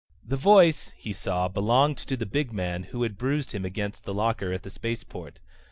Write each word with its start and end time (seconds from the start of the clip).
The 0.25 0.35
voice, 0.35 0.91
he 0.97 1.13
saw, 1.13 1.47
belonged 1.47 1.99
to 1.99 2.17
the 2.17 2.25
big 2.25 2.51
man 2.51 2.81
who 2.85 3.03
had 3.03 3.19
bruised 3.19 3.51
him 3.51 3.65
against 3.65 4.03
the 4.03 4.15
locker 4.15 4.51
at 4.51 4.63
the 4.63 4.71
spaceport. 4.71 5.37